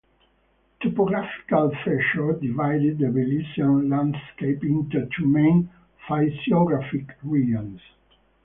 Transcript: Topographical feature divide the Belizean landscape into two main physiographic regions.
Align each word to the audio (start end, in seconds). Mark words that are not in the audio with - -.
Topographical 0.81 1.69
feature 1.85 2.33
divide 2.41 2.97
the 2.97 3.05
Belizean 3.05 3.87
landscape 3.87 4.63
into 4.63 5.07
two 5.15 5.27
main 5.27 5.69
physiographic 6.09 7.07
regions. 7.21 7.79